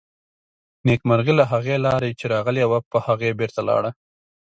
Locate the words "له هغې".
1.39-1.75